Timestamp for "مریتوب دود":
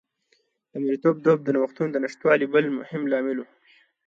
0.83-1.39